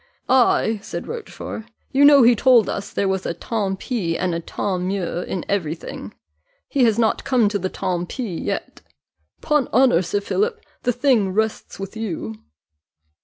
[0.27, 4.39] "Ay," said Rochfort, "you know he told us there was a tant pis and a
[4.39, 6.11] tant mieux in every thing
[6.67, 8.81] he's not come to the tant pis yet.
[9.41, 12.33] 'Pon honour, Sir Philip, the thing rests with you."